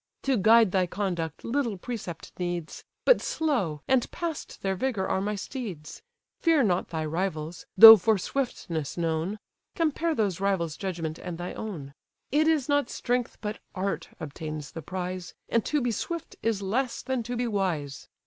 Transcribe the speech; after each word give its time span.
To 0.23 0.35
guide 0.35 0.71
thy 0.71 0.87
conduct 0.87 1.43
little 1.45 1.77
precept 1.77 2.31
needs; 2.39 2.83
But 3.05 3.21
slow, 3.21 3.83
and 3.87 4.09
past 4.09 4.63
their 4.63 4.73
vigour, 4.73 5.07
are 5.07 5.21
my 5.21 5.35
steeds. 5.35 6.01
Fear 6.39 6.63
not 6.63 6.87
thy 6.87 7.05
rivals, 7.05 7.67
though 7.77 7.97
for 7.97 8.17
swiftness 8.17 8.97
known; 8.97 9.37
Compare 9.75 10.15
those 10.15 10.39
rivals' 10.39 10.75
judgment 10.75 11.19
and 11.19 11.37
thy 11.37 11.53
own: 11.53 11.93
It 12.31 12.47
is 12.47 12.67
not 12.67 12.89
strength, 12.89 13.37
but 13.41 13.59
art, 13.75 14.09
obtains 14.19 14.71
the 14.71 14.81
prize, 14.81 15.35
And 15.49 15.63
to 15.65 15.79
be 15.81 15.91
swift 15.91 16.35
is 16.41 16.63
less 16.63 17.03
than 17.03 17.21
to 17.21 17.35
be 17.35 17.45
wise. 17.45 18.09